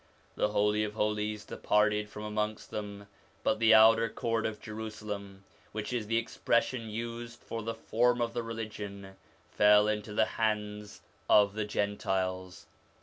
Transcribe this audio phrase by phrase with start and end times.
[0.35, 3.05] The Holy of Holies departed from amongst them;
[3.43, 5.43] but the outer court of Jerusalem
[5.73, 9.15] which is the expression used for the form of the religion
[9.51, 12.65] fell into the hands of the Gentiles.